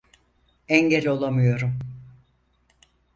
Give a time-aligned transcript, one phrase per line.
[0.67, 1.79] Engel olamıyorum.